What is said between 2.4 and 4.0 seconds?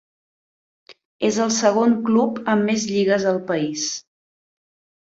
amb més lligues al país.